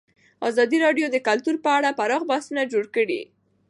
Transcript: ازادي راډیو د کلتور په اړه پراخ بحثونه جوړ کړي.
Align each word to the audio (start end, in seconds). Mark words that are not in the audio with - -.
ازادي 0.49 0.77
راډیو 0.85 1.07
د 1.11 1.17
کلتور 1.27 1.55
په 1.65 1.69
اړه 1.77 1.89
پراخ 1.99 2.21
بحثونه 2.31 2.61
جوړ 2.71 2.85
کړي. 2.95 3.21